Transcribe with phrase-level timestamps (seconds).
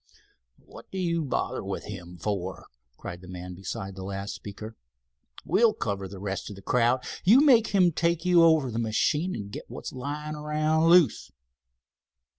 [0.57, 2.65] "What do you bother with him for?"
[2.97, 4.75] cried the man beside the last speaker.
[5.45, 7.03] "We'll cover the rest of the crowd.
[7.23, 11.31] You make him take you over the machine and get what's lying around loose."